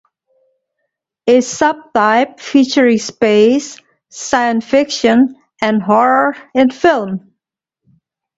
[1.27, 7.35] A subtype featuring space, science fiction and horror in film.